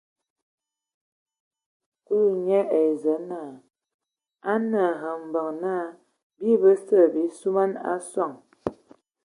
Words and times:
Kulu 2.05 2.33
nye 2.45 2.59
ai 2.77 2.91
Zǝə 3.01 3.15
naa: 3.29 3.51
A 4.51 4.53
nǝ 4.69 4.81
hm 5.01 5.19
mbeŋ 5.29 5.47
naa 5.63 5.87
bii 6.37 6.59
bəse 6.61 6.99
bii 7.13 7.33
suman 7.39 7.71
a 7.91 7.93
soŋ. 8.11 8.31